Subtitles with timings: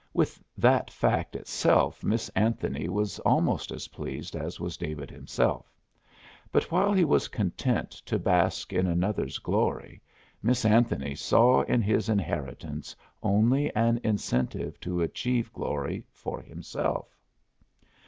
[0.15, 5.71] With that fact itself Miss Anthony was almost as pleased as was David himself,
[6.51, 10.01] but while he was content to bask in another's glory,
[10.41, 17.15] Miss Anthony saw in his inheritance only an incentive to achieve glory for himself.